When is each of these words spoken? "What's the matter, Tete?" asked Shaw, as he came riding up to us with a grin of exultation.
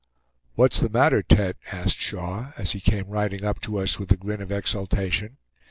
"What's 0.55 0.79
the 0.79 0.89
matter, 0.89 1.21
Tete?" 1.21 1.57
asked 1.71 1.97
Shaw, 1.97 2.53
as 2.57 2.71
he 2.71 2.79
came 2.79 3.05
riding 3.09 3.45
up 3.45 3.61
to 3.61 3.77
us 3.77 3.99
with 3.99 4.11
a 4.11 4.17
grin 4.17 4.41
of 4.41 4.51
exultation. 4.51 5.37